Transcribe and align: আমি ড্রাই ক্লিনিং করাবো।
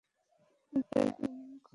আমি 0.73 0.81
ড্রাই 0.83 1.09
ক্লিনিং 1.15 1.49
করাবো। 1.57 1.69